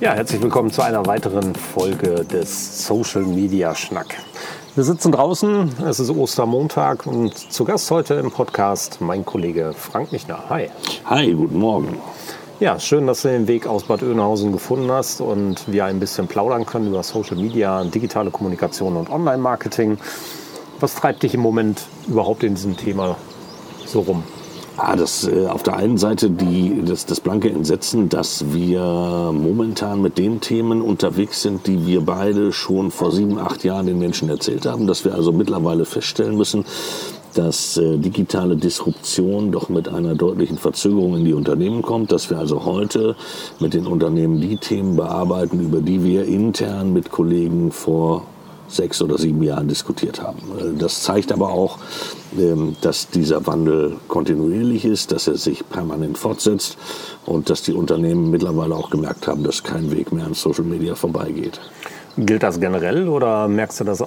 [0.00, 4.14] Ja, herzlich willkommen zu einer weiteren Folge des Social Media Schnack.
[4.76, 10.12] Wir sitzen draußen, es ist Ostermontag und zu Gast heute im Podcast mein Kollege Frank
[10.12, 10.38] Michner.
[10.50, 10.70] Hi.
[11.06, 11.98] Hi, guten Morgen.
[12.60, 16.28] Ja, schön, dass du den Weg aus Bad Oeynhausen gefunden hast und wir ein bisschen
[16.28, 19.98] plaudern können über Social Media, digitale Kommunikation und Online-Marketing.
[20.78, 23.16] Was treibt dich im Moment überhaupt in diesem Thema
[23.84, 24.22] so rum?
[24.80, 28.80] Ah, das äh, auf der einen Seite die, das, das blanke Entsetzen, dass wir
[29.34, 33.98] momentan mit den Themen unterwegs sind, die wir beide schon vor sieben, acht Jahren den
[33.98, 36.64] Menschen erzählt haben, dass wir also mittlerweile feststellen müssen,
[37.34, 42.38] dass äh, digitale Disruption doch mit einer deutlichen Verzögerung in die Unternehmen kommt, dass wir
[42.38, 43.16] also heute
[43.58, 48.26] mit den Unternehmen die Themen bearbeiten, über die wir intern mit Kollegen vor
[48.68, 50.38] sechs oder sieben Jahren diskutiert haben.
[50.58, 51.78] Äh, das zeigt aber auch,
[52.38, 56.76] ähm, dass dieser Wandel kontinuierlich ist, dass er sich permanent fortsetzt
[57.26, 60.94] und dass die Unternehmen mittlerweile auch gemerkt haben, dass kein Weg mehr an Social Media
[60.94, 61.60] vorbeigeht.
[62.16, 64.04] Gilt das generell oder merkst du das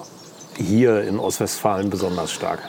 [0.56, 2.60] hier in Ostwestfalen besonders stark?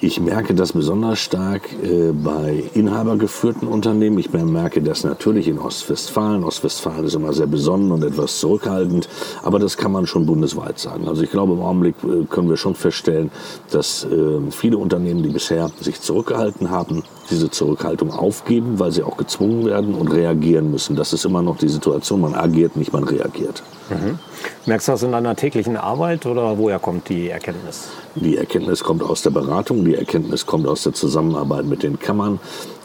[0.00, 4.16] Ich merke das besonders stark äh, bei inhabergeführten Unternehmen.
[4.20, 6.44] Ich merke das natürlich in Ostwestfalen.
[6.44, 9.08] Ostwestfalen ist immer sehr besonnen und etwas zurückhaltend,
[9.42, 11.08] aber das kann man schon bundesweit sagen.
[11.08, 13.32] Also ich glaube, im Augenblick äh, können wir schon feststellen,
[13.72, 19.16] dass äh, viele Unternehmen, die bisher sich zurückgehalten haben, diese Zurückhaltung aufgeben, weil sie auch
[19.16, 20.94] gezwungen werden und reagieren müssen.
[20.94, 22.20] Das ist immer noch die Situation.
[22.20, 23.64] Man agiert nicht, man reagiert.
[23.90, 24.18] Mhm.
[24.66, 27.88] Merkst du das in deiner täglichen Arbeit oder woher kommt die Erkenntnis?
[28.14, 32.40] Die Erkenntnis kommt aus der Beratung, die Erkenntnis kommt aus der Zusammenarbeit mit den Kammern,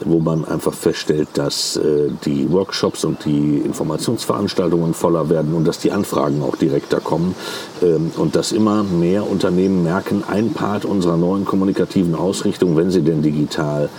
[0.06, 5.80] wo man einfach feststellt, dass äh, die Workshops und die Informationsveranstaltungen voller werden und dass
[5.80, 7.36] die Anfragen auch direkter kommen
[7.82, 13.02] ähm, und dass immer mehr Unternehmen merken, ein Part unserer neuen kommunikativen Ausrichtung, wenn sie
[13.02, 13.90] denn digital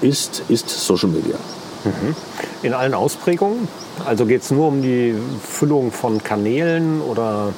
[0.00, 1.36] ist, ist Social Media.
[1.84, 2.14] Mhm.
[2.62, 3.68] In allen Ausprägungen?
[4.04, 7.52] Also geht es nur um die Füllung von Kanälen oder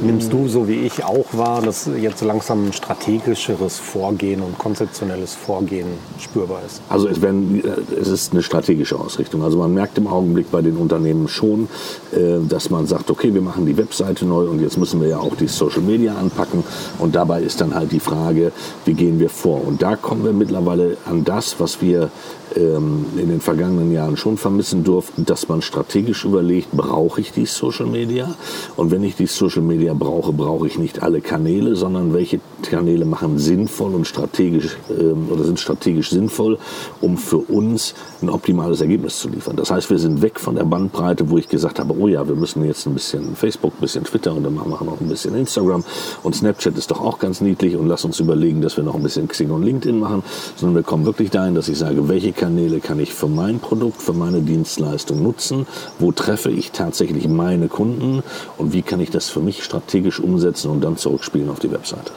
[0.00, 5.34] nimmst du, so wie ich auch wahr, dass jetzt langsam ein strategischeres Vorgehen und konzeptionelles
[5.34, 5.86] Vorgehen
[6.18, 6.80] spürbar ist?
[6.88, 7.62] Also es, werden,
[8.00, 9.42] es ist eine strategische Ausrichtung.
[9.42, 11.68] Also man merkt im Augenblick bei den Unternehmen schon,
[12.12, 15.18] äh, dass man sagt, okay, wir machen die Webseite neu und jetzt müssen wir ja
[15.18, 16.64] auch die Social Media anpacken.
[16.98, 18.52] Und dabei ist dann halt die Frage,
[18.84, 19.66] wie gehen wir vor?
[19.66, 22.10] Und da kommen wir mittlerweile an das, was wir
[22.56, 27.86] in den vergangenen Jahren schon vermissen durften, dass man strategisch überlegt, brauche ich die Social
[27.86, 28.34] Media?
[28.76, 32.40] Und wenn ich die Social Media brauche, brauche ich nicht alle Kanäle, sondern welche
[32.70, 36.58] Kanäle machen sinnvoll und strategisch ähm, oder sind strategisch sinnvoll,
[37.00, 39.56] um für uns ein optimales Ergebnis zu liefern.
[39.56, 42.34] Das heißt, wir sind weg von der Bandbreite, wo ich gesagt habe, oh ja, wir
[42.34, 45.34] müssen jetzt ein bisschen Facebook, ein bisschen Twitter und dann machen wir noch ein bisschen
[45.34, 45.84] Instagram
[46.22, 49.02] und Snapchat ist doch auch ganz niedlich und lass uns überlegen, dass wir noch ein
[49.02, 50.22] bisschen Xing und LinkedIn machen,
[50.56, 54.02] sondern wir kommen wirklich dahin, dass ich sage, welche Kanäle kann ich für mein Produkt,
[54.02, 55.66] für meine Dienstleistung nutzen?
[55.98, 58.22] Wo treffe ich tatsächlich meine Kunden?
[58.58, 62.12] Und wie kann ich das für mich strategisch umsetzen und dann zurückspielen auf die Webseite?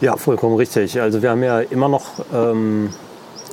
[0.00, 1.00] Ja, vollkommen richtig.
[1.00, 2.90] Also wir haben ja immer noch ähm,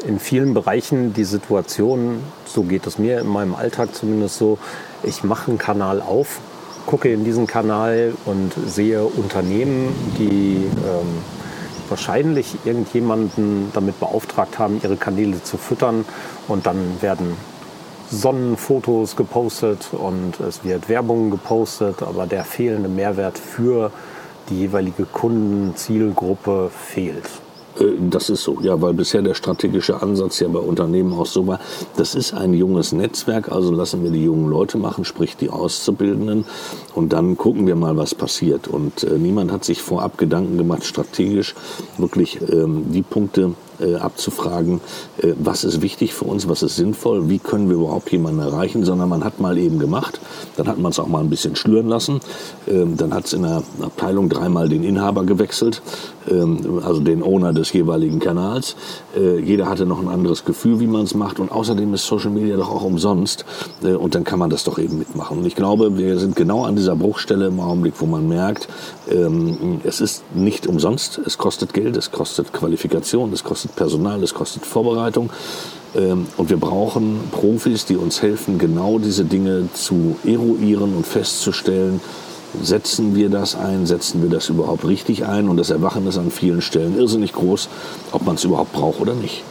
[0.06, 4.60] in vielen Bereichen die Situation, so geht es mir in meinem Alltag zumindest so,
[5.02, 6.40] ich mache einen Kanal auf,
[6.86, 9.88] gucke in diesen Kanal und sehe Unternehmen,
[10.20, 11.24] die ähm,
[11.90, 16.06] wahrscheinlich irgendjemanden damit beauftragt haben, ihre Kanäle zu füttern.
[16.48, 17.36] Und dann werden
[18.12, 23.90] Sonnenfotos gepostet und es wird Werbung gepostet, aber der fehlende Mehrwert für
[24.50, 27.30] die jeweilige Kundenzielgruppe fehlt.
[27.80, 31.48] Äh, das ist so, ja, weil bisher der strategische Ansatz ja bei Unternehmen auch so
[31.48, 31.60] war,
[31.98, 36.46] das ist ein junges Netzwerk, also lassen wir die jungen Leute machen, sprich die Auszubildenden
[36.96, 38.68] und dann gucken wir mal, was passiert.
[38.68, 41.56] Und äh, niemand hat sich vorab Gedanken gemacht, strategisch
[41.98, 44.82] wirklich ähm, die Punkte äh, abzufragen,
[45.22, 48.86] äh, was ist wichtig für uns, was ist sinnvoll, wie können wir überhaupt jemanden erreichen,
[48.86, 50.20] sondern man hat mal eben gemacht,
[50.58, 52.20] dann hat man es auch mal ein bisschen schlüren lassen,
[52.68, 55.82] ähm, dann hat es in der Abteilung dreimal den Inhaber gewechselt,
[56.30, 58.76] ähm, also den Owner des jeweiligen Kanals.
[59.16, 62.32] Äh, jeder hatte noch ein anderes Gefühl, wie man es macht und außerdem ist Social
[62.32, 63.46] Media doch auch umsonst
[63.84, 65.40] äh, und dann kann man das doch eben mitmachen.
[65.40, 68.68] Und ich glaube, wir sind genau an dieser Bruchstelle im Augenblick, wo man merkt,
[69.10, 74.36] ähm, es ist nicht umsonst, es kostet Geld, es kostet Qualifikation, es kostet Personal, es
[74.36, 75.32] kostet Vorbereitung.
[75.96, 82.02] Ähm, und wir brauchen Profis, die uns helfen, genau diese Dinge zu eruieren und festzustellen,
[82.62, 85.50] setzen wir das ein, setzen wir das überhaupt richtig ein.
[85.50, 87.68] Und das Erwachen ist an vielen Stellen irrsinnig groß,
[88.12, 89.44] ob man es überhaupt braucht oder nicht.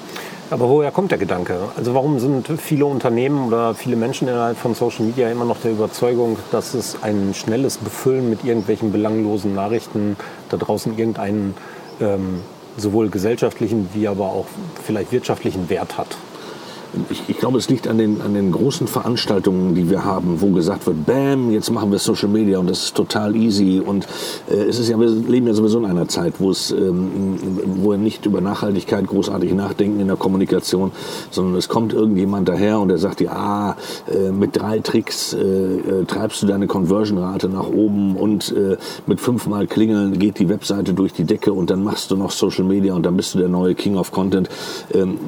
[0.50, 1.56] Aber woher kommt der Gedanke?
[1.76, 5.72] Also warum sind viele Unternehmen oder viele Menschen innerhalb von Social Media immer noch der
[5.72, 10.16] Überzeugung, dass es ein schnelles Befüllen mit irgendwelchen belanglosen Nachrichten
[10.50, 11.54] da draußen irgendeinen
[12.00, 12.40] ähm,
[12.76, 14.46] sowohl gesellschaftlichen wie aber auch
[14.84, 16.16] vielleicht wirtschaftlichen Wert hat?
[17.10, 20.50] Ich, ich, glaube, es liegt an den, an den großen Veranstaltungen, die wir haben, wo
[20.50, 23.82] gesagt wird, bam, jetzt machen wir Social Media und das ist total easy.
[23.84, 24.06] Und
[24.50, 27.90] äh, es ist ja, wir leben ja sowieso in einer Zeit, wo es, ähm, wo
[27.92, 30.92] wir nicht über Nachhaltigkeit großartig nachdenken in der Kommunikation,
[31.30, 33.76] sondern es kommt irgendjemand daher und der sagt dir, ah,
[34.12, 38.76] äh, mit drei Tricks äh, äh treibst du deine Conversion-Rate nach oben und äh,
[39.06, 42.64] mit fünfmal Klingeln geht die Webseite durch die Decke und dann machst du noch Social
[42.64, 44.48] Media und dann bist du der neue King of Content.
[44.92, 45.18] Ähm,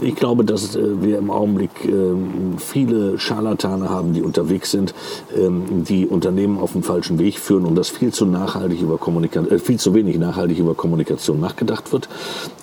[0.00, 4.94] ich glaube, dass äh, wir im Augenblick ähm, viele Scharlatane haben, die unterwegs sind,
[5.36, 9.50] ähm, die Unternehmen auf den falschen Weg führen und dass viel zu nachhaltig über Kommunikation,
[9.50, 12.08] äh, viel zu wenig nachhaltig über Kommunikation nachgedacht wird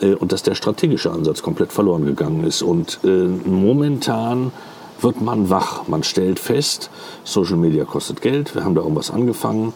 [0.02, 2.62] äh, und dass der strategische Ansatz komplett verloren gegangen ist.
[2.62, 4.52] Und momentan
[5.00, 5.88] wird man wach.
[5.88, 6.90] Man stellt fest,
[7.24, 8.56] Social Media kostet Geld.
[8.56, 9.74] Wir haben da irgendwas angefangen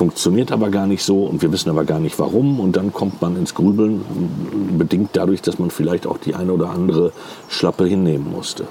[0.00, 3.20] funktioniert aber gar nicht so und wir wissen aber gar nicht warum und dann kommt
[3.20, 4.00] man ins Grübeln,
[4.78, 7.12] bedingt dadurch, dass man vielleicht auch die eine oder andere
[7.50, 8.64] Schlappe hinnehmen musste.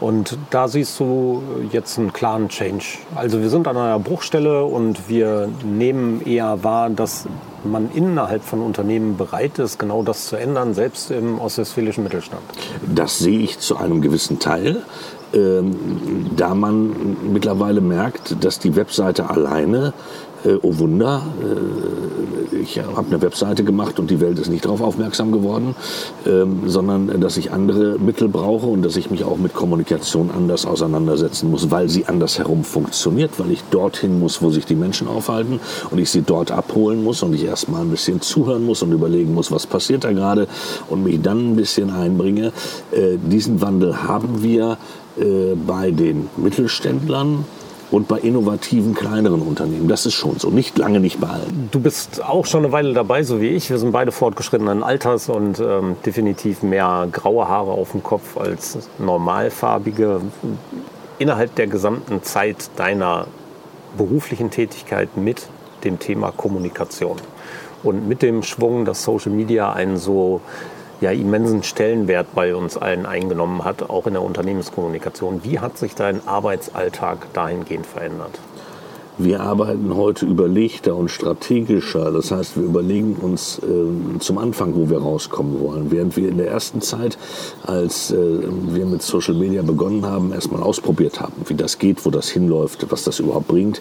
[0.00, 1.42] Und da siehst du
[1.72, 2.84] jetzt einen klaren Change.
[3.14, 7.24] Also wir sind an einer Bruchstelle und wir nehmen eher wahr, dass
[7.64, 12.42] man innerhalb von Unternehmen bereit ist, genau das zu ändern, selbst im ostwestfälischen Mittelstand.
[12.94, 14.82] Das sehe ich zu einem gewissen Teil.
[15.32, 19.92] Ähm, da man mittlerweile merkt, dass die Webseite alleine
[20.46, 24.80] äh, oh Wunder, äh, ich habe eine Webseite gemacht und die Welt ist nicht darauf
[24.80, 25.74] aufmerksam geworden,
[26.26, 30.30] ähm, sondern äh, dass ich andere Mittel brauche und dass ich mich auch mit Kommunikation
[30.30, 34.74] anders auseinandersetzen muss, weil sie anders herum funktioniert, weil ich dorthin muss, wo sich die
[34.74, 35.60] Menschen aufhalten
[35.90, 39.34] und ich sie dort abholen muss und ich erstmal ein bisschen zuhören muss und überlegen
[39.34, 40.46] muss, was passiert da gerade
[40.88, 42.52] und mich dann ein bisschen einbringe.
[42.92, 44.78] Äh, diesen Wandel haben wir
[45.18, 47.44] äh, bei den Mittelständlern
[47.90, 49.88] und bei innovativen kleineren Unternehmen.
[49.88, 51.68] Das ist schon so, nicht lange nicht bei allen.
[51.70, 53.70] Du bist auch schon eine Weile dabei, so wie ich.
[53.70, 58.78] Wir sind beide fortgeschrittenen Alters und ähm, definitiv mehr graue Haare auf dem Kopf als
[58.98, 60.20] normalfarbige.
[61.18, 63.26] Innerhalb der gesamten Zeit deiner
[63.96, 65.48] beruflichen Tätigkeit mit
[65.84, 67.16] dem Thema Kommunikation
[67.82, 70.40] und mit dem Schwung, dass Social Media einen so
[71.00, 75.44] ja immensen Stellenwert bei uns allen eingenommen hat, auch in der Unternehmenskommunikation.
[75.44, 78.38] Wie hat sich dein Arbeitsalltag dahingehend verändert?
[79.18, 82.12] Wir arbeiten heute überlegter und strategischer.
[82.12, 85.90] Das heißt, wir überlegen uns äh, zum Anfang, wo wir rauskommen wollen.
[85.90, 87.16] Während wir in der ersten Zeit,
[87.62, 92.10] als äh, wir mit Social Media begonnen haben, erstmal ausprobiert haben, wie das geht, wo
[92.10, 93.80] das hinläuft, was das überhaupt bringt,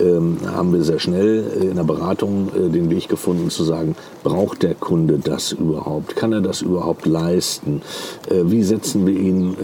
[0.00, 3.96] ähm, haben wir sehr schnell äh, in der Beratung äh, den Weg gefunden zu sagen,
[4.22, 6.14] braucht der Kunde das überhaupt?
[6.14, 7.80] Kann er das überhaupt leisten?
[8.28, 9.56] Äh, wie setzen wir ihn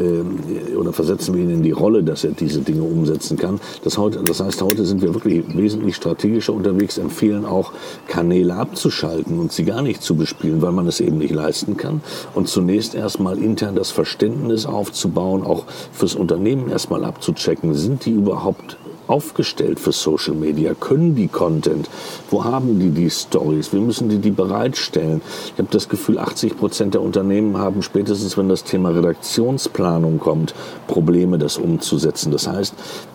[0.70, 3.61] äh, oder versetzen wir ihn in die Rolle, dass er diese Dinge umsetzen kann?
[3.84, 7.72] Das, heute, das heißt, heute sind wir wirklich wesentlich strategischer unterwegs, empfehlen auch
[8.08, 12.02] Kanäle abzuschalten und sie gar nicht zu bespielen, weil man es eben nicht leisten kann.
[12.34, 18.76] Und zunächst erstmal intern das Verständnis aufzubauen, auch fürs Unternehmen erstmal abzuchecken, sind die überhaupt
[19.10, 20.74] aufgestellt für Social Media?
[20.74, 21.90] Können die Content?
[22.30, 23.72] Wo haben die die Stories?
[23.72, 25.20] Wie müssen die die bereitstellen?
[25.46, 30.54] Ich habe das Gefühl, 80 Prozent der Unternehmen haben spätestens, wenn das Thema Redaktionsplanung kommt,
[30.86, 32.30] Probleme, das umzusetzen.
[32.30, 32.74] Das heißt,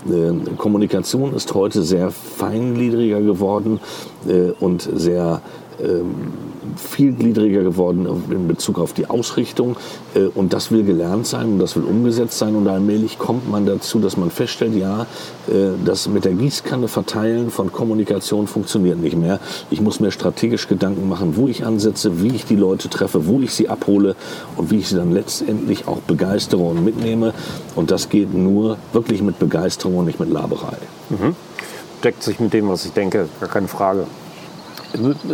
[0.09, 3.79] äh, Kommunikation ist heute sehr feingliedriger geworden
[4.27, 5.41] äh, und sehr
[5.81, 6.33] ähm,
[6.77, 9.75] vielgliedriger geworden in Bezug auf die Ausrichtung.
[10.13, 12.55] Äh, und das will gelernt sein und das will umgesetzt sein.
[12.55, 15.03] Und allmählich kommt man dazu, dass man feststellt, ja,
[15.47, 19.39] äh, das mit der Gießkanne verteilen von Kommunikation funktioniert nicht mehr.
[19.69, 23.39] Ich muss mir strategisch Gedanken machen, wo ich ansetze, wie ich die Leute treffe, wo
[23.39, 24.15] ich sie abhole
[24.57, 27.33] und wie ich sie dann letztendlich auch begeistere und mitnehme.
[27.75, 30.77] Und das geht nur wirklich mit Begeisterung und nicht mit Laberei.
[31.09, 31.35] Mhm.
[32.03, 34.05] Deckt sich mit dem, was ich denke, gar keine Frage.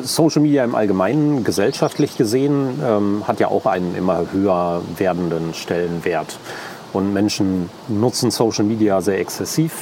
[0.03, 6.39] Social Media im Allgemeinen, gesellschaftlich gesehen, ähm, hat ja auch einen immer höher werdenden Stellenwert.
[6.93, 9.73] Und Menschen nutzen Social Media sehr exzessiv,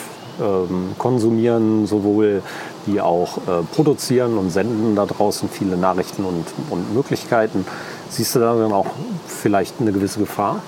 [0.42, 2.42] ähm, konsumieren sowohl
[2.86, 7.66] wie auch äh, produzieren und senden da draußen viele Nachrichten und, und Möglichkeiten.
[8.10, 8.88] Siehst du da dann auch
[9.28, 10.62] vielleicht eine gewisse Gefahr?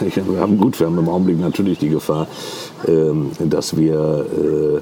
[0.00, 2.26] wir haben gut, wir haben im Augenblick natürlich die Gefahr,
[2.86, 4.80] ähm, dass wir äh,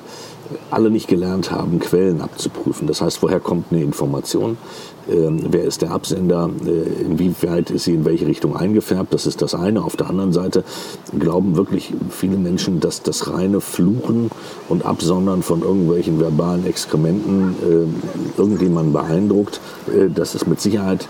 [0.70, 2.86] alle nicht gelernt haben, Quellen abzuprüfen.
[2.86, 4.56] Das heißt, woher kommt eine Information?
[5.10, 6.50] Ähm, wer ist der Absender?
[6.64, 9.12] Äh, inwieweit ist sie in welche Richtung eingefärbt?
[9.12, 9.82] Das ist das eine.
[9.82, 10.64] Auf der anderen Seite
[11.18, 14.30] glauben wirklich viele Menschen, dass das reine Fluchen
[14.68, 19.60] und Absondern von irgendwelchen verbalen Exkrementen äh, irgendjemanden beeindruckt.
[19.88, 21.08] Äh, das ist mit Sicherheit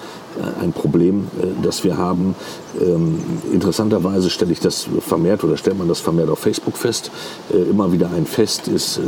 [0.62, 1.26] ein Problem,
[1.62, 2.34] das wir haben.
[2.80, 3.18] Ähm,
[3.52, 7.10] interessanterweise stelle ich das vermehrt oder stellt man das vermehrt auf Facebook fest.
[7.50, 8.98] Immer wieder ein Fest ist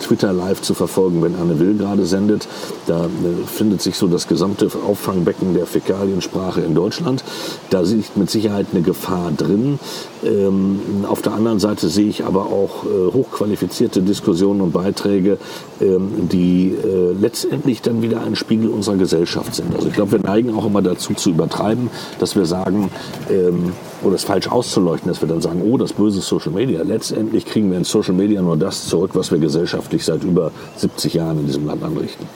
[0.00, 2.48] Twitter live zu verfolgen, wenn Anne Will gerade sendet.
[2.86, 3.06] Da
[3.54, 7.24] findet sich so das gesamte Auffangbecken der Fäkaliensprache in Deutschland.
[7.70, 9.78] Da liegt mit Sicherheit eine Gefahr drin.
[10.24, 15.38] Ähm, auf der anderen Seite sehe ich aber auch hochqualifizierte Diskussionen und Beiträge,
[15.80, 16.76] ähm, die
[17.20, 19.74] letztendlich dann wieder ein Spiegel unserer Gesellschaft sind.
[19.74, 22.90] Also ich glaube, wir neigen auch immer dazu zu übertreiben, dass wir sagen,
[23.30, 26.82] ähm, oder es falsch auszuleuchten, dass wir dann sagen, oh, das böse Social Media.
[26.82, 31.14] Letztendlich kriegen wir in Social Media nur das zurück, was wir gesellschaftlich seit über 70
[31.14, 32.26] Jahren in diesem Land anrichten.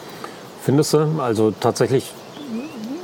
[0.65, 1.21] Findest du?
[1.21, 2.11] Also tatsächlich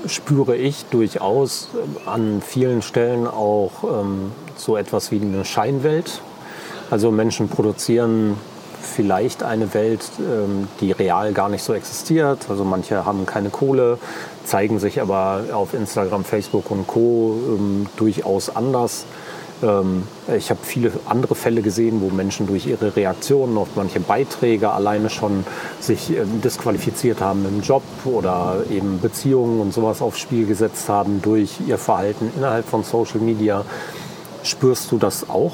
[0.07, 1.69] spüre ich durchaus
[2.07, 6.23] an vielen Stellen auch ähm, so etwas wie eine Scheinwelt.
[6.90, 8.38] Also Menschen produzieren
[8.81, 12.47] vielleicht eine Welt, ähm, die real gar nicht so existiert.
[12.49, 13.99] Also manche haben keine Kohle,
[14.47, 17.38] zeigen sich aber auf Instagram, Facebook und Co.
[17.47, 19.05] Ähm, durchaus anders.
[19.62, 20.05] Ähm,
[20.37, 25.11] ich habe viele andere Fälle gesehen, wo Menschen durch ihre Reaktionen auf manche Beiträge alleine
[25.11, 25.45] schon
[25.81, 26.12] sich
[26.45, 31.79] disqualifiziert haben im Job oder eben Beziehungen und sowas aufs Spiel gesetzt haben durch ihr
[31.79, 33.64] Verhalten innerhalb von Social Media.
[34.43, 35.52] Spürst du das auch?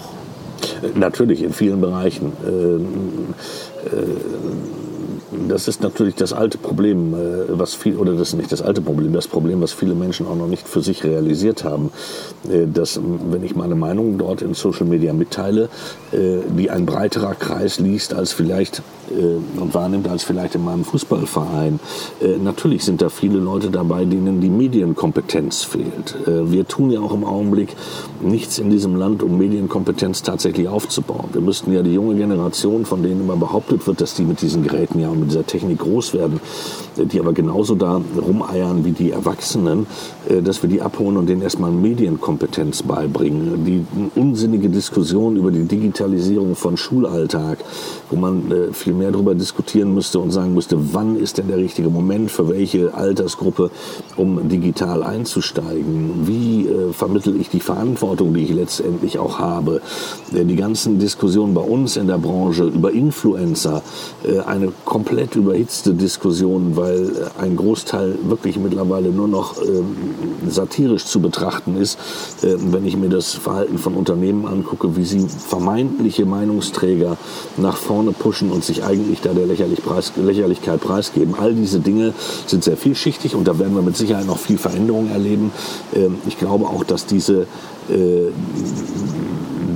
[0.95, 2.33] Natürlich, in vielen Bereichen.
[2.47, 3.35] Ähm,
[3.85, 4.86] äh,
[5.49, 8.81] das ist natürlich das alte Problem, äh, was viel, oder das ist nicht das alte
[8.81, 11.91] Problem, das Problem, was viele Menschen auch noch nicht für sich realisiert haben,
[12.49, 15.69] äh, dass, wenn ich meine Meinung dort in Social Media mitteile,
[16.13, 21.81] die ein breiterer Kreis liest als vielleicht und wahrnimmt als vielleicht in meinem Fußballverein.
[22.43, 26.17] Natürlich sind da viele Leute dabei, denen die Medienkompetenz fehlt.
[26.27, 27.77] Wir tun ja auch im Augenblick
[28.23, 31.29] nichts in diesem Land, um Medienkompetenz tatsächlich aufzubauen.
[31.33, 34.63] Wir müssten ja die junge Generation, von denen immer behauptet wird, dass die mit diesen
[34.63, 36.41] Geräten ja und mit dieser Technik groß werden,
[36.97, 39.87] die aber genauso da rumeiern wie die Erwachsenen,
[40.29, 43.65] äh, dass wir die abholen und denen erstmal Medienkompetenz beibringen.
[43.65, 47.59] Die unsinnige Diskussion über die Digitalisierung von Schulalltag,
[48.11, 51.59] wo man äh, viel mehr darüber diskutieren müsste und sagen müsste, wann ist denn der
[51.59, 53.71] richtige Moment für welche Altersgruppe,
[54.17, 56.27] um digital einzusteigen?
[56.27, 59.81] Wie äh, vermittel ich die Verantwortung, die ich letztendlich auch habe?
[60.33, 63.83] Die ganzen Diskussionen bei uns in der Branche über Influencer,
[64.47, 64.73] eine
[65.07, 69.97] komplett überhitzte Diskussion, weil äh, ein Großteil wirklich mittlerweile nur noch ähm,
[70.49, 71.97] satirisch zu betrachten ist.
[72.43, 77.17] Äh, wenn ich mir das Verhalten von Unternehmen angucke, wie sie vermeintliche Meinungsträger
[77.57, 81.37] nach vorne pushen und sich eigentlich da der Lächerlich Preis, Lächerlichkeit preisgeben.
[81.39, 82.13] All diese Dinge
[82.47, 85.53] sind sehr vielschichtig und da werden wir mit Sicherheit noch viel Veränderung erleben.
[85.95, 87.47] Ähm, ich glaube auch, dass diese
[87.89, 88.33] äh,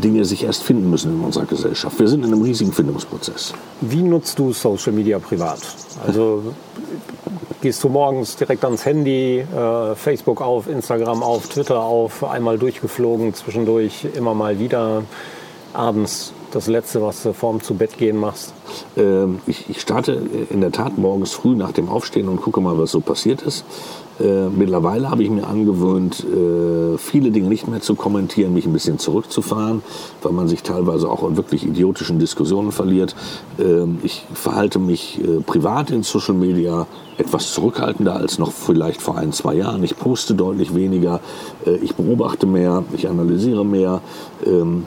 [0.00, 1.98] Dinge sich erst finden müssen in unserer Gesellschaft.
[1.98, 3.54] Wir sind in einem riesigen Findungsprozess.
[3.80, 5.60] Wie nutzt du Social Media privat?
[6.06, 6.42] Also
[7.60, 13.34] gehst du morgens direkt ans Handy, äh, Facebook auf, Instagram auf, Twitter auf, einmal durchgeflogen,
[13.34, 15.02] zwischendurch immer mal wieder,
[15.72, 18.52] abends das Letzte, was du vorm zu Bett gehen machst?
[18.96, 22.76] Ähm, ich, ich, starte in der Tat morgens früh nach dem Aufstehen und gucke mal,
[22.78, 23.64] was so passiert ist.
[24.20, 28.72] Äh, mittlerweile habe ich mir angewöhnt, äh, viele Dinge nicht mehr zu kommentieren, mich ein
[28.72, 29.82] bisschen zurückzufahren,
[30.22, 33.16] weil man sich teilweise auch in wirklich idiotischen Diskussionen verliert.
[33.58, 36.86] Äh, ich verhalte mich äh, privat in Social Media
[37.16, 39.82] etwas zurückhaltender als noch vielleicht vor ein, zwei Jahren.
[39.84, 41.20] Ich poste deutlich weniger,
[41.64, 44.00] äh, ich beobachte mehr, ich analysiere mehr.
[44.46, 44.86] Ähm,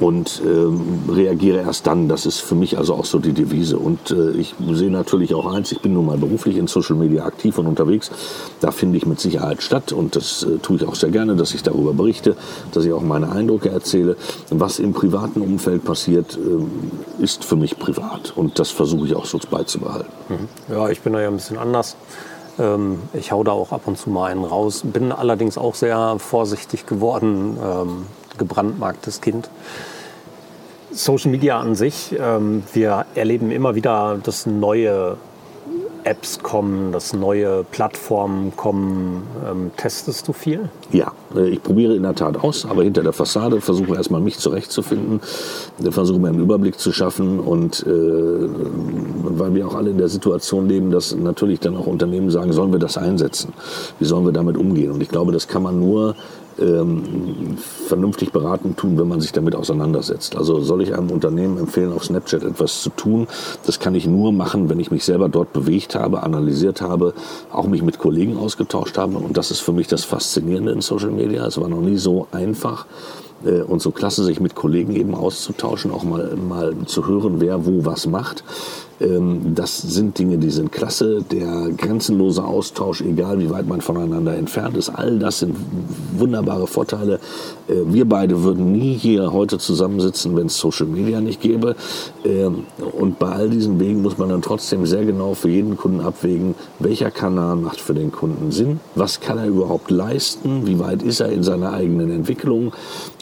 [0.00, 2.08] und ähm, reagiere erst dann.
[2.08, 3.78] Das ist für mich also auch so die Devise.
[3.78, 7.24] Und äh, ich sehe natürlich auch eins, ich bin nun mal beruflich in Social Media
[7.24, 8.10] aktiv und unterwegs.
[8.60, 11.54] Da finde ich mit Sicherheit statt und das äh, tue ich auch sehr gerne, dass
[11.54, 12.36] ich darüber berichte,
[12.72, 14.16] dass ich auch meine Eindrücke erzähle.
[14.50, 19.26] Was im privaten Umfeld passiert, äh, ist für mich privat und das versuche ich auch
[19.26, 20.12] so beizubehalten.
[20.28, 20.74] Mhm.
[20.74, 21.96] Ja, ich bin da ja ein bisschen anders.
[22.58, 26.18] Ähm, ich hau da auch ab und zu mal einen raus, bin allerdings auch sehr
[26.18, 27.56] vorsichtig geworden.
[27.62, 28.06] Ähm,
[28.38, 29.48] gebrandmarktes Kind.
[30.90, 35.16] Social Media an sich, ähm, wir erleben immer wieder, dass neue
[36.04, 39.22] Apps kommen, dass neue Plattformen kommen.
[39.48, 40.68] Ähm, testest du viel?
[40.90, 44.38] Ja, äh, ich probiere in der Tat aus, aber hinter der Fassade versuche erstmal mich
[44.38, 45.20] zurechtzufinden,
[45.90, 50.68] versuche mir einen Überblick zu schaffen und äh, weil wir auch alle in der Situation
[50.68, 53.52] leben, dass natürlich dann auch Unternehmen sagen, sollen wir das einsetzen?
[53.98, 54.90] Wie sollen wir damit umgehen?
[54.90, 56.16] Und ich glaube, das kann man nur
[56.60, 57.56] ähm,
[57.88, 60.36] vernünftig beraten tun, wenn man sich damit auseinandersetzt.
[60.36, 63.26] Also soll ich einem Unternehmen empfehlen, auf Snapchat etwas zu tun?
[63.66, 67.14] Das kann ich nur machen, wenn ich mich selber dort bewegt habe, analysiert habe,
[67.50, 69.18] auch mich mit Kollegen ausgetauscht habe.
[69.18, 71.46] Und das ist für mich das Faszinierende in Social Media.
[71.46, 72.86] Es war noch nie so einfach
[73.44, 77.66] äh, und so klasse, sich mit Kollegen eben auszutauschen, auch mal, mal zu hören, wer
[77.66, 78.44] wo was macht.
[79.02, 81.22] Ähm, das sind Dinge, die sind klasse.
[81.30, 85.56] Der grenzenlose Austausch, egal wie weit man voneinander entfernt ist, all das sind
[86.16, 87.14] wunderbare Vorteile.
[87.68, 91.76] Äh, wir beide würden nie hier heute zusammensitzen, wenn es Social Media nicht gäbe.
[92.24, 96.00] Ähm, und bei all diesen Wegen muss man dann trotzdem sehr genau für jeden Kunden
[96.00, 101.02] abwägen, welcher Kanal macht für den Kunden Sinn, was kann er überhaupt leisten, wie weit
[101.02, 102.72] ist er in seiner eigenen Entwicklung.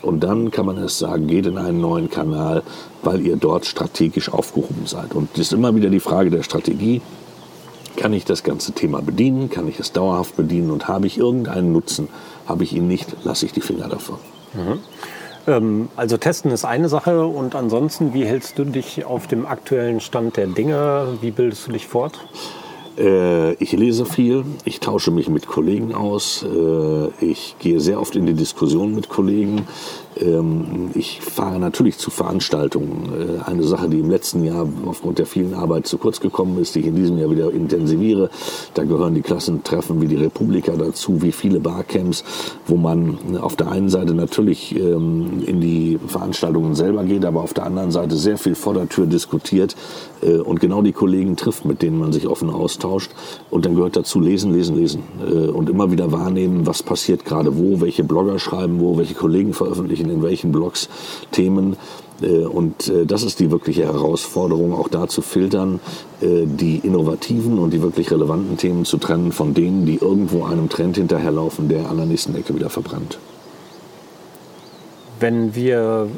[0.03, 2.63] Und dann kann man es sagen, geht in einen neuen Kanal,
[3.03, 5.15] weil ihr dort strategisch aufgehoben seid.
[5.15, 7.01] Und das ist immer wieder die Frage der Strategie.
[7.97, 9.51] Kann ich das ganze Thema bedienen?
[9.51, 10.71] Kann ich es dauerhaft bedienen?
[10.71, 12.09] Und habe ich irgendeinen Nutzen?
[12.47, 13.17] Habe ich ihn nicht?
[13.25, 14.17] Lasse ich die Finger davon.
[14.55, 14.79] Mhm.
[15.47, 20.01] Ähm, also testen ist eine Sache und ansonsten, wie hältst du dich auf dem aktuellen
[20.01, 21.19] Stand der Dinge?
[21.21, 22.19] Wie bildest du dich fort?
[22.99, 28.17] Äh, ich lese viel, ich tausche mich mit Kollegen aus, äh, ich gehe sehr oft
[28.17, 29.67] in die Diskussion mit Kollegen.
[30.19, 33.41] Ähm, ich fahre natürlich zu Veranstaltungen.
[33.47, 36.75] Äh, eine Sache, die im letzten Jahr aufgrund der vielen Arbeit zu kurz gekommen ist,
[36.75, 38.31] die ich in diesem Jahr wieder intensiviere.
[38.75, 42.25] Da gehören die Klassentreffen wie die Republika dazu, wie viele Barcamps,
[42.67, 47.55] wo man auf der einen Seite natürlich ähm, in die Veranstaltungen selber geht, aber auf
[47.55, 49.77] der anderen Seite sehr viel vor der Tür diskutiert
[50.23, 53.13] äh, und genau die Kollegen trifft, mit denen man sich offen austauscht.
[53.51, 57.57] Und dann gehört dazu lesen, lesen, lesen äh, und immer wieder wahrnehmen, was passiert gerade
[57.57, 60.89] wo, welche Blogger schreiben wo, welche Kollegen veröffentlichen in welchen Blogs
[61.33, 61.77] Themen.
[62.23, 65.81] Äh, und äh, das ist die wirkliche Herausforderung, auch da zu filtern,
[66.21, 70.69] äh, die innovativen und die wirklich relevanten Themen zu trennen von denen, die irgendwo einem
[70.69, 73.19] Trend hinterherlaufen, der an der nächsten Ecke wieder verbrennt.
[75.19, 76.09] Wenn wir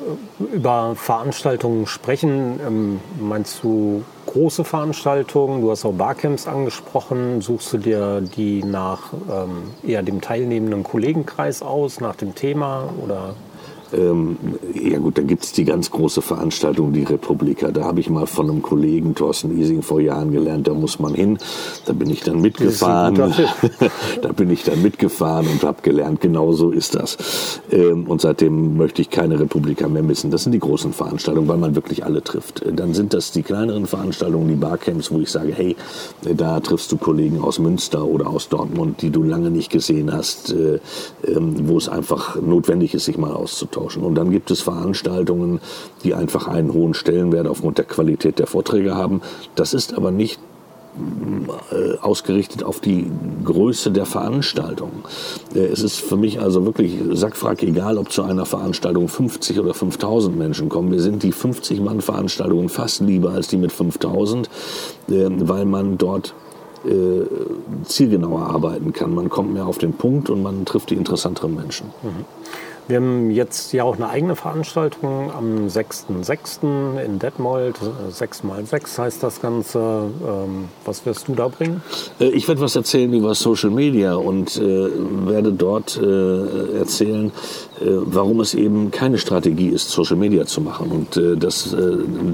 [0.53, 5.61] über Veranstaltungen sprechen, ähm, meinst du große Veranstaltungen?
[5.61, 7.41] Du hast auch Barcamps angesprochen.
[7.41, 13.35] Suchst du dir die nach ähm, eher dem teilnehmenden Kollegenkreis aus, nach dem Thema oder?
[13.93, 14.37] Ähm,
[14.75, 17.71] ja gut, da gibt es die ganz große Veranstaltung, die Republika.
[17.71, 21.15] Da habe ich mal von einem Kollegen, Thorsten Ising, vor Jahren gelernt, da muss man
[21.15, 21.39] hin.
[21.85, 23.15] Da bin ich dann mitgefahren.
[24.23, 27.61] da bin ich dann mitgefahren und habe gelernt, genau so ist das.
[27.71, 30.31] Ähm, und seitdem möchte ich keine Republika mehr missen.
[30.31, 32.65] Das sind die großen Veranstaltungen, weil man wirklich alle trifft.
[32.75, 35.77] Dann sind das die kleineren Veranstaltungen, die Barcamps, wo ich sage, hey,
[36.23, 40.53] da triffst du Kollegen aus Münster oder aus Dortmund, die du lange nicht gesehen hast,
[40.53, 40.79] äh,
[41.27, 44.03] ähm, wo es einfach notwendig ist, sich mal auszutauschen austauschen.
[44.03, 45.61] Und dann gibt es Veranstaltungen,
[46.05, 49.21] die einfach einen hohen Stellenwert aufgrund der Qualität der Vorträge haben.
[49.55, 50.41] Das ist aber nicht
[51.71, 53.11] äh, ausgerichtet auf die
[53.45, 54.91] Größe der Veranstaltung.
[55.55, 59.75] Äh, es ist für mich also wirklich sackfrack egal, ob zu einer Veranstaltung 50 oder
[59.75, 60.93] 5000 Menschen kommen.
[60.93, 64.49] Wir sind die 50-Mann-Veranstaltungen fast lieber als die mit 5000,
[65.09, 66.35] äh, weil man dort
[67.85, 69.15] zielgenauer arbeiten kann.
[69.15, 71.87] Man kommt mehr auf den Punkt und man trifft die interessanteren Menschen.
[72.03, 72.25] Mhm.
[72.89, 77.01] Wir haben jetzt ja auch eine eigene Veranstaltung am 6.6.
[77.01, 77.79] in Detmold.
[78.11, 79.79] 6x6 heißt das Ganze.
[80.27, 81.81] Ähm, was wirst du da bringen?
[82.19, 84.89] Äh, ich werde was erzählen über Social Media und äh,
[85.27, 87.27] werde dort äh, erzählen,
[87.81, 91.77] äh, warum es eben keine Strategie ist, Social Media zu machen und dass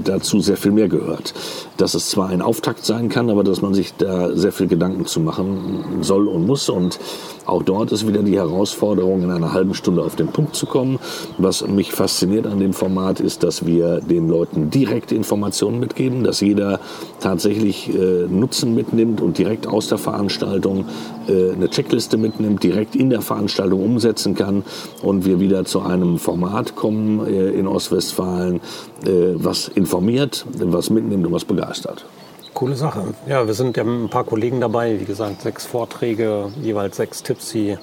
[0.03, 1.33] dazu sehr viel mehr gehört.
[1.77, 5.05] Dass es zwar ein Auftakt sein kann, aber dass man sich da sehr viel Gedanken
[5.05, 6.99] zu machen soll und muss und
[7.45, 10.99] auch dort ist wieder die Herausforderung, in einer halben Stunde auf den Punkt zu kommen.
[11.37, 16.41] Was mich fasziniert an dem Format ist, dass wir den Leuten direkt Informationen mitgeben, dass
[16.41, 16.79] jeder
[17.19, 20.85] tatsächlich äh, Nutzen mitnimmt und direkt aus der Veranstaltung
[21.27, 24.63] äh, eine Checkliste mitnimmt, direkt in der Veranstaltung umsetzen kann
[25.01, 28.61] und wir wieder zu einem Format kommen äh, in Ostwestfalen,
[29.05, 32.05] äh, was informiert, was mitnimmt und was begeistert.
[32.53, 33.13] Coole Sache.
[33.27, 34.99] Ja, wir sind ja ein paar Kollegen dabei.
[34.99, 37.77] Wie gesagt, sechs Vorträge, jeweils sechs Tipps, die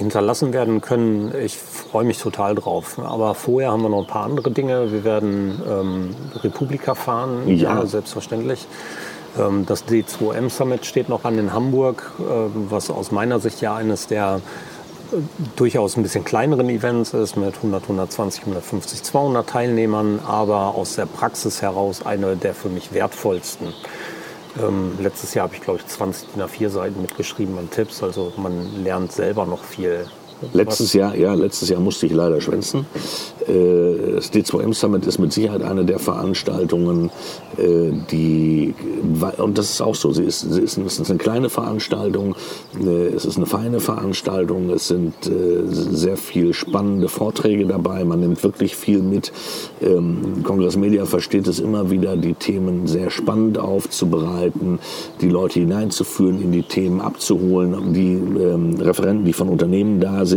[0.00, 1.32] hinterlassen werden können.
[1.44, 2.98] Ich freue mich total drauf.
[2.98, 4.90] Aber vorher haben wir noch ein paar andere Dinge.
[4.90, 8.66] Wir werden ähm, Republika fahren, ja, ja selbstverständlich.
[9.38, 12.22] Ähm, das D2M Summit steht noch an in Hamburg, äh,
[12.70, 14.40] was aus meiner Sicht ja eines der
[15.56, 21.06] durchaus ein bisschen kleineren Events ist mit 100, 120, 150, 200 Teilnehmern, aber aus der
[21.06, 23.74] Praxis heraus eine der für mich wertvollsten.
[24.58, 28.02] Ähm, letztes Jahr habe ich, glaube ich, 20 DIN A4 Seiten mitgeschrieben an Tipps.
[28.02, 30.06] Also man lernt selber noch viel
[30.52, 32.86] Letztes Jahr, ja, letztes Jahr musste ich leider schwänzen.
[33.46, 37.10] Äh, das D2M Summit ist mit Sicherheit eine der Veranstaltungen,
[37.56, 38.74] äh, die,
[39.38, 42.34] und das ist auch so, sie ist, sie ist, es ist eine kleine Veranstaltung,
[42.80, 48.42] äh, es ist eine feine Veranstaltung, es sind sehr viel spannende Vorträge dabei, man nimmt
[48.42, 49.32] wirklich viel mit.
[49.82, 54.78] Ähm, Kongress Media versteht es immer wieder, die Themen sehr spannend aufzubereiten,
[55.20, 60.29] die Leute hineinzuführen, in die Themen abzuholen, die ähm, Referenten, die von Unternehmen da sind,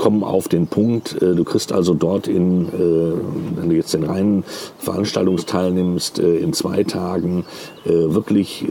[0.00, 1.20] kommen auf den Punkt.
[1.20, 4.44] Äh, du kriegst also dort in, äh, wenn du jetzt den reinen
[4.78, 7.44] Veranstaltungsteil nimmst, äh, in zwei Tagen
[7.82, 8.66] wirklich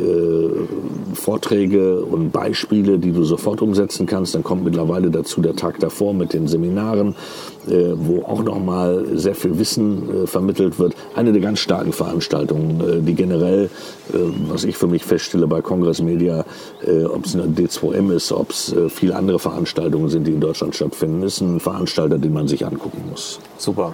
[1.15, 4.35] Vorträge und Beispiele, die du sofort umsetzen kannst.
[4.35, 7.15] Dann kommt mittlerweile dazu der Tag davor mit den Seminaren,
[7.65, 10.93] wo auch nochmal sehr viel Wissen vermittelt wird.
[11.15, 13.71] Eine der ganz starken Veranstaltungen, die generell,
[14.47, 16.45] was ich für mich feststelle bei Kongress Media,
[17.11, 21.23] ob es eine D2M ist, ob es viele andere Veranstaltungen sind, die in Deutschland stattfinden,
[21.23, 23.39] ist ein Veranstalter, den man sich angucken muss.
[23.57, 23.93] Super.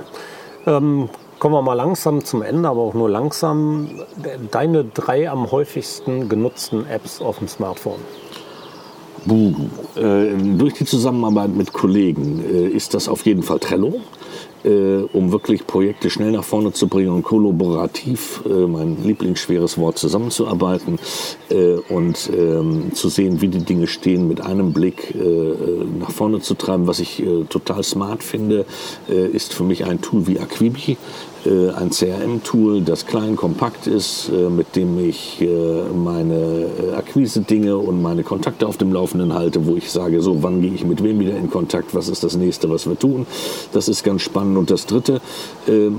[0.65, 3.89] Ähm, kommen wir mal langsam zum Ende, aber auch nur langsam.
[4.51, 7.99] Deine drei am häufigsten genutzten Apps auf dem Smartphone?
[9.25, 9.53] Buh.
[9.95, 14.01] Äh, durch die Zusammenarbeit mit Kollegen äh, ist das auf jeden Fall Trello
[14.65, 19.97] äh, um wirklich Projekte schnell nach vorne zu bringen und kollaborativ, äh, mein lieblingsschweres Wort,
[19.97, 20.99] zusammenzuarbeiten
[21.49, 26.11] äh, und ähm, zu sehen, wie die Dinge stehen, mit einem Blick äh, äh, nach
[26.11, 26.87] vorne zu treiben.
[26.87, 28.65] Was ich äh, total smart finde,
[29.07, 30.97] ist für mich ein Tool wie Aquibi,
[31.49, 35.47] ein CRM-Tool, das klein, kompakt ist, äh, mit dem ich äh,
[35.93, 40.73] meine Akquise-Dinge und meine Kontakte auf dem Laufenden halte, wo ich sage, so, wann gehe
[40.73, 43.25] ich mit wem wieder in Kontakt, was ist das nächste, was wir tun.
[43.73, 44.57] Das ist ganz spannend.
[44.57, 45.21] Und das dritte
[45.67, 45.89] äh,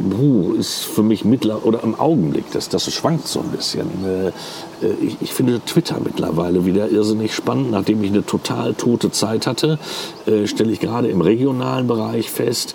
[0.58, 3.86] ist für mich mittler oder im Augenblick, das, das schwankt so ein bisschen.
[4.82, 7.70] Äh, ich, ich, finde Twitter mittlerweile wieder irrsinnig spannend.
[7.70, 9.78] Nachdem ich eine total tote Zeit hatte,
[10.26, 12.74] äh, stelle ich gerade im regionalen Bereich fest,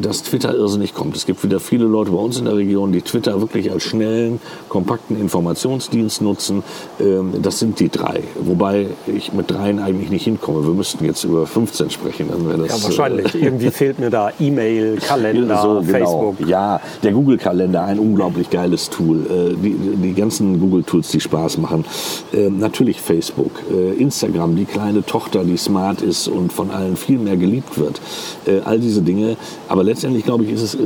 [0.00, 1.16] dass Twitter irrsinnig kommt.
[1.16, 4.40] Es gibt wieder viele Leute bei uns in der Region, die Twitter wirklich als schnellen,
[4.68, 6.62] kompakten Informationsdienst nutzen.
[7.00, 8.22] Ähm, das sind die drei.
[8.40, 10.66] Wobei ich mit dreien eigentlich nicht hinkomme.
[10.66, 12.28] Wir müssten jetzt über 15 sprechen.
[12.28, 13.34] Dann das, ja, wahrscheinlich.
[13.34, 15.82] Äh, Irgendwie fehlt mir da E-Mail, Kalender, so, genau.
[15.82, 16.48] Facebook.
[16.48, 19.26] Ja, der Google-Kalender, ein unglaublich geiles Tool.
[19.26, 21.84] Äh, die, die ganzen Google-Tools, die Spaß machen.
[22.32, 27.18] Äh, natürlich Facebook, äh, Instagram, die kleine Tochter, die smart ist und von allen viel
[27.18, 28.00] mehr geliebt wird.
[28.46, 29.36] Äh, all diese Dinge.
[29.68, 30.78] Aber letztendlich, glaube ich, ist es, äh,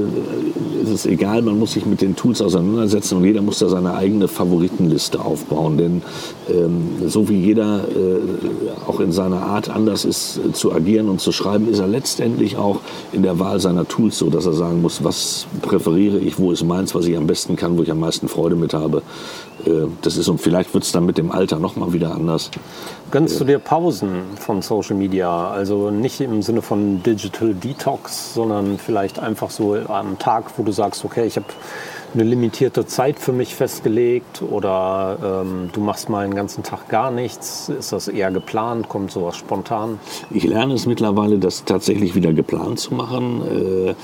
[0.83, 3.95] ist es egal, man muss sich mit den Tools auseinandersetzen und jeder muss da seine
[3.95, 5.77] eigene Favoritenliste aufbauen.
[5.79, 6.03] Denn
[6.49, 11.21] ähm, so wie jeder äh, auch in seiner Art anders ist äh, zu agieren und
[11.21, 12.81] zu schreiben, ist er letztendlich auch
[13.13, 16.65] in der Wahl seiner Tools so, dass er sagen muss, was präferiere ich, wo ist
[16.65, 19.03] meins, was ich am besten kann, wo ich am meisten Freude mit habe.
[20.03, 22.51] Das ist und vielleicht wird es dann mit dem Alter noch mal wieder anders.
[23.11, 25.51] Gönnst du dir Pausen von Social Media?
[25.51, 30.73] Also nicht im Sinne von Digital Detox, sondern vielleicht einfach so am Tag, wo du
[30.73, 31.47] sagst, okay, ich habe
[32.15, 37.11] eine limitierte Zeit für mich festgelegt oder ähm, du machst mal einen ganzen Tag gar
[37.11, 37.69] nichts?
[37.69, 38.89] Ist das eher geplant?
[38.89, 40.01] Kommt sowas spontan?
[40.31, 43.89] Ich lerne es mittlerweile, das tatsächlich wieder geplant zu machen.
[43.89, 43.95] Äh,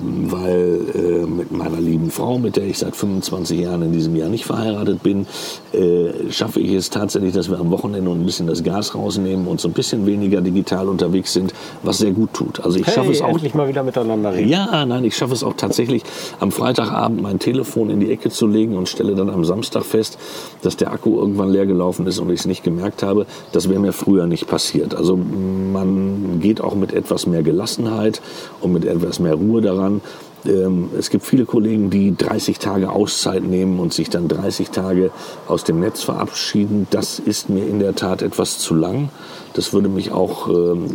[0.00, 4.28] weil äh, mit meiner lieben Frau, mit der ich seit 25 Jahren in diesem Jahr
[4.28, 5.26] nicht verheiratet bin,
[5.72, 9.60] äh, schaffe ich es tatsächlich, dass wir am Wochenende ein bisschen das Gas rausnehmen und
[9.60, 12.60] so ein bisschen weniger digital unterwegs sind, was sehr gut tut.
[12.60, 14.48] Also ich hey, schaffe es auch endlich mal wieder miteinander reden.
[14.48, 16.02] Ja, nein, ich schaffe es auch tatsächlich
[16.40, 20.18] am Freitagabend mein Telefon in die Ecke zu legen und stelle dann am Samstag fest,
[20.62, 23.26] dass der Akku irgendwann leer gelaufen ist und ich es nicht gemerkt habe.
[23.52, 24.94] Das wäre mir früher nicht passiert.
[24.94, 28.20] Also man geht auch mit etwas mehr Gelassenheit
[28.60, 30.00] und mit etwas mehr Ruhe daran daran,
[30.46, 35.10] ähm, es gibt viele Kollegen, die 30 Tage Auszeit nehmen und sich dann 30 Tage
[35.48, 36.86] aus dem Netz verabschieden.
[36.90, 39.08] Das ist mir in der Tat etwas zu lang.
[39.54, 40.86] Das würde mich auch ähm,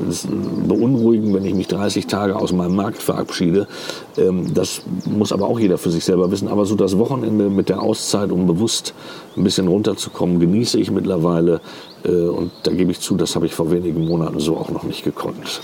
[0.67, 3.67] beunruhigen, wenn ich mich 30 Tage aus meinem Markt verabschiede.
[4.17, 6.47] Ähm, das muss aber auch jeder für sich selber wissen.
[6.47, 8.93] Aber so das Wochenende mit der Auszeit, um bewusst
[9.35, 11.61] ein bisschen runterzukommen, genieße ich mittlerweile.
[12.03, 14.83] Äh, und da gebe ich zu, das habe ich vor wenigen Monaten so auch noch
[14.83, 15.61] nicht gekonnt.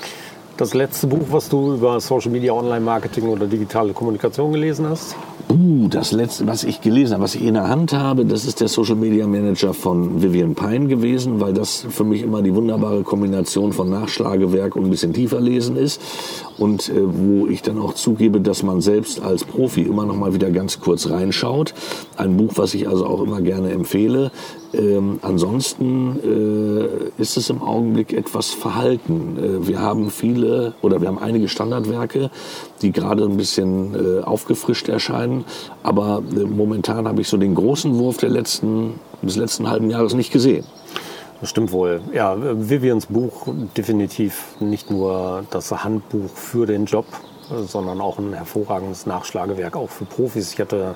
[0.58, 5.14] Das letzte Buch, was du über Social Media, Online-Marketing oder digitale Kommunikation gelesen hast?
[5.50, 8.62] Uh, das letzte, was ich gelesen habe, was ich in der Hand habe, das ist
[8.62, 13.04] der Social Media Manager von Vivian Pine gewesen, weil das für mich immer die wunderbare
[13.04, 16.02] Kombination von Nachschlagewerk und ein bisschen tiefer lesen ist.
[16.58, 20.34] Und äh, wo ich dann auch zugebe, dass man selbst als Profi immer noch mal
[20.34, 21.74] wieder ganz kurz reinschaut.
[22.16, 24.32] Ein Buch, was ich also auch immer gerne empfehle.
[24.78, 26.20] Ähm, ansonsten
[27.18, 29.38] äh, ist es im Augenblick etwas verhalten.
[29.38, 32.30] Äh, wir haben viele oder wir haben einige Standardwerke,
[32.82, 35.46] die gerade ein bisschen äh, aufgefrischt erscheinen.
[35.84, 40.14] Aber äh, momentan habe ich so den großen Wurf der letzten, des letzten halben Jahres
[40.14, 40.66] nicht gesehen.
[41.42, 42.02] Das stimmt wohl.
[42.14, 47.06] Ja, Vivians Buch definitiv nicht nur das Handbuch für den Job,
[47.68, 50.54] sondern auch ein hervorragendes Nachschlagewerk auch für Profis.
[50.54, 50.96] Ich hatte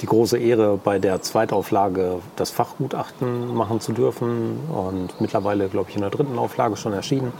[0.00, 5.96] die große Ehre, bei der Zweitauflage das Fachgutachten machen zu dürfen und mittlerweile, glaube ich,
[5.96, 7.32] in der dritten Auflage schon erschienen.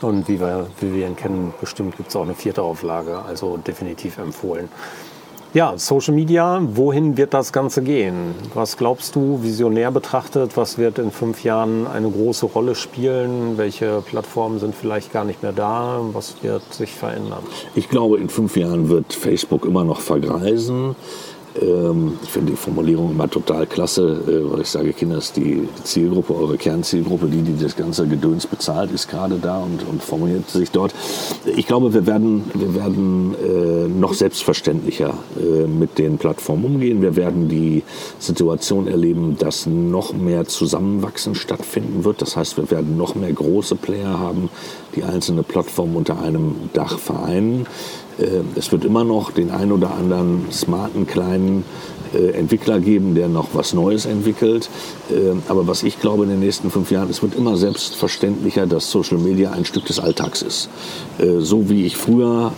[0.00, 3.56] Und wie wir, wie wir ihn kennen, bestimmt gibt es auch eine vierte Auflage, also
[3.56, 4.68] definitiv empfohlen.
[5.54, 8.34] Ja, Social Media, wohin wird das Ganze gehen?
[8.54, 13.58] Was glaubst du, visionär betrachtet, was wird in fünf Jahren eine große Rolle spielen?
[13.58, 16.00] Welche Plattformen sind vielleicht gar nicht mehr da?
[16.14, 17.42] Was wird sich verändern?
[17.74, 20.96] Ich glaube, in fünf Jahren wird Facebook immer noch vergreisen.
[21.60, 25.68] Ähm, ich finde die Formulierung immer total klasse, äh, weil ich sage, Kinder ist die
[25.84, 30.48] Zielgruppe, eure Kernzielgruppe, die, die das ganze Gedöns bezahlt, ist gerade da und, und formuliert
[30.48, 30.94] sich dort.
[31.56, 37.02] Ich glaube, wir werden, wir werden äh, noch selbstverständlicher äh, mit den Plattformen umgehen.
[37.02, 37.82] Wir werden die
[38.18, 42.22] Situation erleben, dass noch mehr Zusammenwachsen stattfinden wird.
[42.22, 44.48] Das heißt, wir werden noch mehr große Player haben,
[44.94, 47.66] die einzelne Plattformen unter einem Dach vereinen.
[48.18, 51.64] Äh, es wird immer noch den ein oder anderen smarten kleinen
[52.14, 54.68] Entwickler geben, der noch was Neues entwickelt.
[55.10, 58.90] Äh, aber was ich glaube in den nächsten fünf Jahren, es wird immer selbstverständlicher, dass
[58.90, 60.68] Social Media ein Stück des Alltags ist.
[61.38, 62.52] So wie ich früher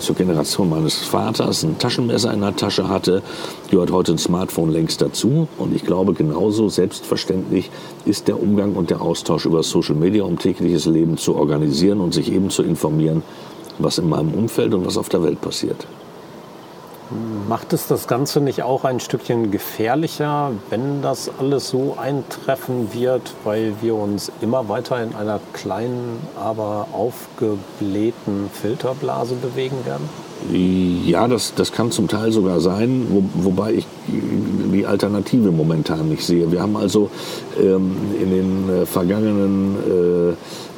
[0.00, 3.22] zur Generation meines Vaters ein Taschenmesser in der Tasche hatte,
[3.70, 5.48] gehört heute ein Smartphone längst dazu.
[5.58, 7.70] Und ich glaube, genauso selbstverständlich
[8.04, 12.14] ist der Umgang und der Austausch über Social Media, um tägliches Leben zu organisieren und
[12.14, 13.22] sich eben zu informieren,
[13.78, 15.86] was in meinem Umfeld und was auf der Welt passiert.
[17.48, 23.34] Macht es das Ganze nicht auch ein Stückchen gefährlicher, wenn das alles so eintreffen wird,
[23.44, 30.08] weil wir uns immer weiter in einer kleinen, aber aufgeblähten Filterblase bewegen werden?
[30.52, 36.24] Ja, das, das kann zum Teil sogar sein, wo, wobei ich die Alternative momentan nicht
[36.24, 36.50] sehe.
[36.50, 37.10] Wir haben also
[37.58, 39.76] ähm, in den äh, vergangenen
[40.32, 40.73] äh,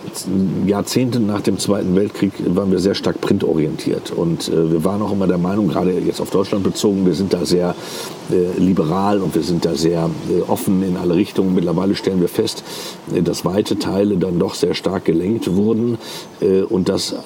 [0.67, 4.11] Jahrzehnten nach dem Zweiten Weltkrieg waren wir sehr stark printorientiert.
[4.11, 7.33] Und äh, wir waren auch immer der Meinung, gerade jetzt auf Deutschland bezogen, wir sind
[7.33, 7.75] da sehr
[8.31, 11.55] äh, liberal und wir sind da sehr äh, offen in alle Richtungen.
[11.55, 12.65] Mittlerweile stellen wir fest,
[13.15, 15.99] äh, dass weite Teile dann doch sehr stark gelenkt wurden
[16.41, 17.17] äh, und das äh,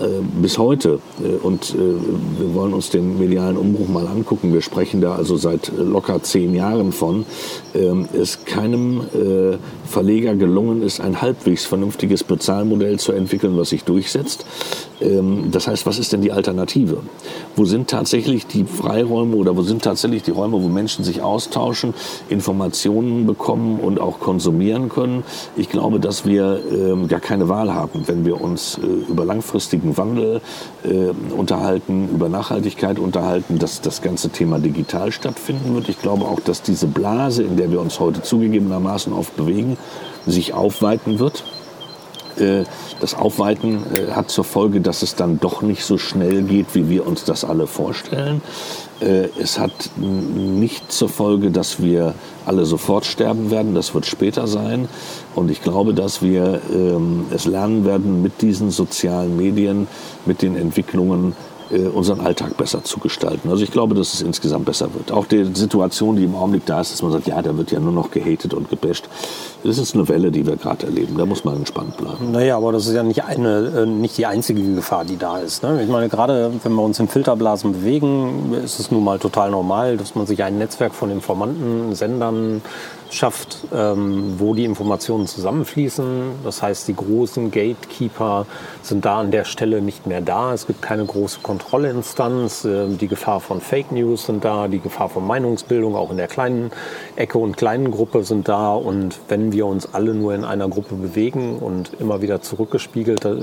[0.43, 0.99] bis heute.
[1.43, 4.53] und wir wollen uns den medialen Umbruch mal angucken.
[4.53, 7.25] Wir sprechen da also seit locker zehn Jahren von.
[7.75, 9.03] Ähm, es keinem
[9.87, 14.45] Verleger gelungen ist, ein halbwegs vernünftiges Bezahlmodell zu entwickeln, was sich durchsetzt.
[15.01, 16.99] Ähm, das heißt, was ist denn die Alternative?
[17.57, 21.95] Wo sind tatsächlich die Freiräume oder wo sind tatsächlich die Räume, wo Menschen sich austauschen,
[22.29, 25.25] Informationen bekommen und auch konsumieren können?
[25.57, 29.97] Ich glaube, dass wir ähm, gar keine Wahl haben, wenn wir uns äh, über langfristigen
[29.97, 30.41] Wandel
[30.85, 35.89] äh, unterhalten, über Nachhaltigkeit unterhalten, dass das ganze Thema digital stattfinden wird.
[35.89, 39.77] Ich glaube auch, dass diese Blase, in der wir uns heute zugegebenermaßen oft bewegen,
[40.27, 41.45] sich aufweiten wird.
[42.39, 42.65] Äh,
[43.01, 46.89] das Aufweiten äh, hat zur Folge, dass es dann doch nicht so schnell geht, wie
[46.89, 48.43] wir uns das alle vorstellen.
[49.01, 52.15] Äh, es hat nicht zur Folge, dass wir
[52.47, 53.75] alle sofort sterben werden.
[53.75, 54.89] Das wird später sein.
[55.35, 59.87] Und ich glaube, dass wir ähm, es lernen werden, mit diesen sozialen Medien,
[60.27, 61.35] mit den Entwicklungen
[61.79, 63.49] unseren Alltag besser zu gestalten.
[63.49, 65.13] Also ich glaube, dass es insgesamt besser wird.
[65.13, 67.81] Auch die Situation, die im Augenblick da ist, dass man sagt, ja, da wird ja
[67.81, 69.09] nur noch gehatet und gebasht.
[69.63, 71.17] Das ist eine Welle, die wir gerade erleben.
[71.17, 72.33] Da muss man entspannt bleiben.
[72.33, 75.63] Naja, aber das ist ja nicht, eine, äh, nicht die einzige Gefahr, die da ist.
[75.63, 75.83] Ne?
[75.83, 79.97] Ich meine, gerade wenn wir uns in Filterblasen bewegen, ist es nun mal total normal,
[79.97, 82.63] dass man sich ein Netzwerk von Informanten, Sendern,
[83.11, 86.33] schafft, ähm, wo die Informationen zusammenfließen.
[86.45, 88.47] Das heißt, die großen Gatekeeper
[88.83, 90.55] sind da an der Stelle nicht mehr da.
[90.55, 92.65] Es gibt keine große Kontrollinstanz.
[92.65, 96.27] Äh, die Gefahr von Fake News sind da, die Gefahr von Meinungsbildung auch in der
[96.27, 96.71] kleinen
[97.17, 98.73] Ecke und kleinen Gruppe sind da.
[98.73, 103.37] Und wenn wir uns alle nur in einer Gruppe bewegen und immer wieder zurückgespiegelt äh,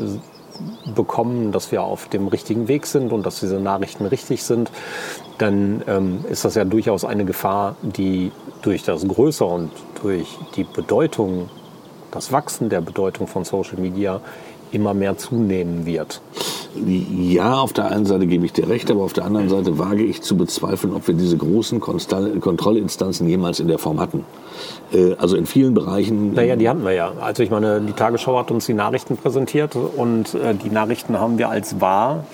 [0.95, 4.71] bekommen, dass wir auf dem richtigen Weg sind und dass diese Nachrichten richtig sind,
[5.37, 8.31] dann ähm, ist das ja durchaus eine Gefahr, die
[8.63, 11.49] durch das Größe und durch die Bedeutung,
[12.11, 14.21] das Wachsen der Bedeutung von Social Media
[14.71, 16.21] immer mehr zunehmen wird.
[16.75, 20.03] Ja, auf der einen Seite gebe ich dir recht, aber auf der anderen Seite wage
[20.03, 24.25] ich zu bezweifeln, ob wir diese großen Kontrollinstanzen jemals in der Form hatten.
[24.93, 26.33] Äh, also in vielen Bereichen.
[26.33, 27.11] Naja, die hatten wir ja.
[27.19, 31.37] Also ich meine, die Tagesschau hat uns die Nachrichten präsentiert und äh, die Nachrichten haben
[31.37, 32.25] wir als wahr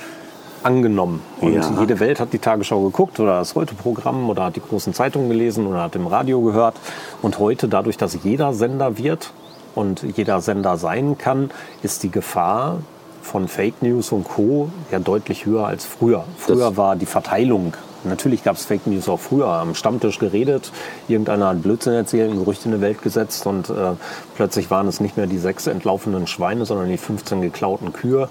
[0.63, 1.21] angenommen.
[1.41, 1.71] Und ja.
[1.79, 5.67] jede Welt hat die Tagesschau geguckt oder das Heute-Programm oder hat die großen Zeitungen gelesen
[5.67, 6.75] oder hat im Radio gehört.
[7.21, 9.31] Und heute, dadurch, dass jeder Sender wird
[9.75, 12.79] und jeder Sender sein kann, ist die Gefahr
[13.23, 14.69] von Fake News und Co.
[14.91, 16.25] ja deutlich höher als früher.
[16.37, 17.73] Früher das war die Verteilung
[18.05, 19.47] Natürlich gab es Fake News auch früher.
[19.47, 20.71] Am Stammtisch geredet,
[21.07, 23.93] irgendeiner hat Blödsinn erzählt, ein Gerücht in die Welt gesetzt und äh,
[24.35, 28.27] plötzlich waren es nicht mehr die sechs entlaufenden Schweine, sondern die 15 geklauten Kühe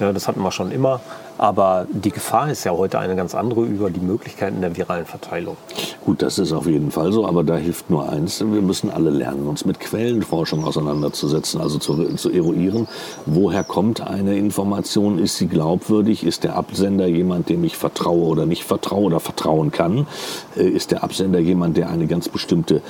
[0.00, 1.00] Ja, das hatten wir schon immer.
[1.38, 5.56] Aber die Gefahr ist ja heute eine ganz andere über die Möglichkeiten der viralen Verteilung.
[6.04, 8.40] Gut, das ist auf jeden Fall so, aber da hilft nur eins.
[8.40, 12.88] Wir müssen alle lernen, uns mit Quellenforschung auseinanderzusetzen, also zu, zu eruieren,
[13.26, 18.46] woher kommt eine Information, ist sie glaubwürdig, ist der Absender jemand, dem ich vertraue oder
[18.46, 20.08] nicht vertraue oder vertrauen kann,
[20.56, 22.82] äh, ist der Absender jemand, der eine ganz bestimmte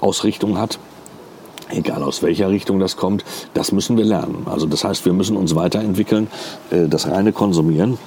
[0.00, 0.78] Ausrichtung hat
[1.70, 4.46] egal aus welcher Richtung das kommt, das müssen wir lernen.
[4.46, 6.28] Also das heißt, wir müssen uns weiterentwickeln.
[6.70, 7.98] Äh, das reine Konsumieren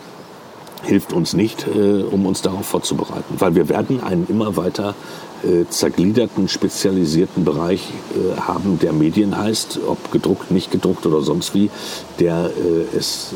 [0.84, 4.96] hilft uns nicht, äh, um uns darauf vorzubereiten, weil wir werden einen immer weiter
[5.44, 7.90] äh, zergliederten, spezialisierten Bereich
[8.40, 11.70] haben, der Medien heißt, ob gedruckt, nicht gedruckt oder sonst wie,
[12.20, 12.52] der
[12.96, 13.34] es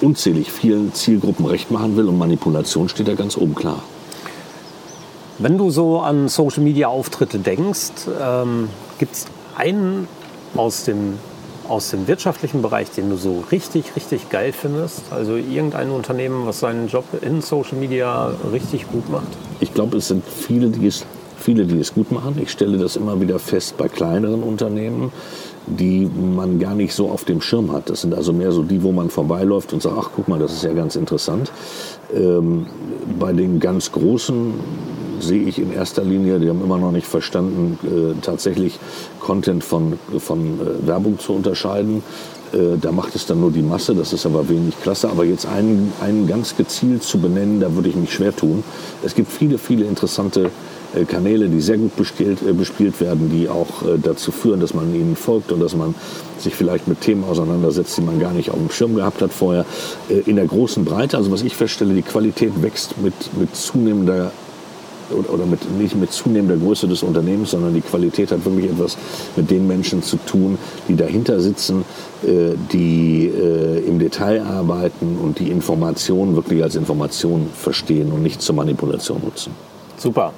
[0.00, 3.82] unzählig vielen Zielgruppen recht machen will und Manipulation steht da ganz oben klar.
[5.38, 10.08] Wenn du so an Social-Media-Auftritte denkst, ähm, gibt es einen
[10.56, 11.18] aus dem,
[11.68, 15.02] aus dem wirtschaftlichen Bereich, den du so richtig, richtig geil findest?
[15.10, 19.28] Also irgendein Unternehmen, was seinen Job in Social-Media richtig gut macht?
[19.60, 21.04] Ich glaube, es sind viele, die es
[21.38, 22.38] viele, die es gut machen.
[22.42, 25.12] Ich stelle das immer wieder fest bei kleineren Unternehmen,
[25.66, 27.88] die man gar nicht so auf dem Schirm hat.
[27.90, 30.52] Das sind also mehr so die, wo man vorbeiläuft und sagt, ach guck mal, das
[30.52, 31.52] ist ja ganz interessant.
[32.12, 32.66] Ähm,
[33.18, 34.54] bei den ganz großen
[35.20, 38.78] sehe ich in erster Linie, die haben immer noch nicht verstanden, äh, tatsächlich
[39.20, 42.02] Content von, von äh, Werbung zu unterscheiden.
[42.52, 45.08] Äh, da macht es dann nur die Masse, das ist aber wenig klasse.
[45.08, 48.62] Aber jetzt einen, einen ganz gezielt zu benennen, da würde ich mich schwer tun.
[49.02, 50.50] Es gibt viele, viele interessante
[50.94, 54.74] äh, Kanäle, die sehr gut bespielt, äh, bespielt werden, die auch äh, dazu führen, dass
[54.74, 55.94] man ihnen folgt und dass man
[56.38, 59.64] sich vielleicht mit Themen auseinandersetzt, die man gar nicht auf dem Schirm gehabt hat vorher.
[60.26, 64.32] In der großen Breite, also was ich feststelle, die Qualität wächst mit, mit zunehmender
[65.10, 68.96] oder mit, nicht mit zunehmender Größe des Unternehmens, sondern die Qualität hat wirklich etwas
[69.36, 71.84] mit den Menschen zu tun, die dahinter sitzen,
[72.22, 78.42] äh, die äh, im Detail arbeiten und die Informationen wirklich als Information verstehen und nicht
[78.42, 79.52] zur Manipulation nutzen.
[79.96, 80.32] Super.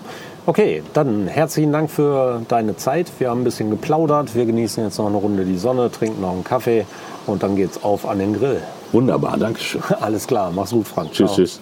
[0.47, 3.13] Okay, dann herzlichen Dank für deine Zeit.
[3.19, 4.35] Wir haben ein bisschen geplaudert.
[4.35, 6.87] Wir genießen jetzt noch eine Runde die Sonne, trinken noch einen Kaffee
[7.27, 8.63] und dann geht's auf an den Grill.
[8.93, 9.83] Wunderbar, Dankeschön.
[10.01, 11.13] Alles klar, mach's gut, Frank.
[11.13, 11.37] Tschüss, Ciao.
[11.37, 11.61] tschüss.